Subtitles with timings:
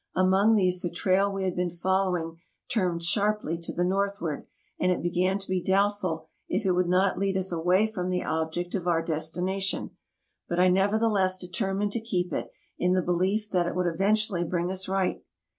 [0.15, 4.47] Among these the trail we had been following turned sharply to the northward,
[4.79, 8.23] and it began to be doubtful if it would not lead us away from the
[8.23, 9.91] object of our destination;
[10.49, 14.31] but I neverthe less determined to keep it, in the belief that it would eventu
[14.31, 15.23] ally bring us right.